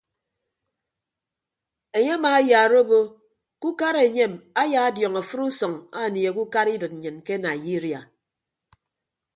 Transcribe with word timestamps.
Enye 1.97 2.13
amaayaara 2.17 2.75
obo 2.83 2.99
ke 3.59 3.65
ukara 3.69 4.01
enyem 4.07 4.33
ayaadiọñ 4.61 5.13
afịt 5.21 5.41
usʌñ 5.49 5.73
anieehe 6.01 6.39
ukara 6.43 6.71
idịt 6.75 6.93
nnyịn 6.95 7.17
ke 7.25 7.33
naiyiria. 7.43 7.99